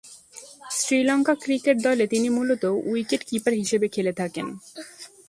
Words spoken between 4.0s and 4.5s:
থাকেন।